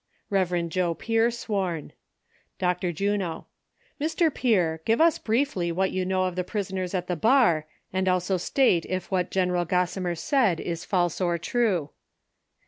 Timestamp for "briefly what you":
5.19-6.05